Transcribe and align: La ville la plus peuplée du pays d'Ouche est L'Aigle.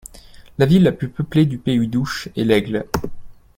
La 0.57 0.65
ville 0.65 0.81
la 0.81 0.93
plus 0.93 1.09
peuplée 1.09 1.45
du 1.45 1.59
pays 1.59 1.87
d'Ouche 1.87 2.27
est 2.35 2.43
L'Aigle. 2.43 2.87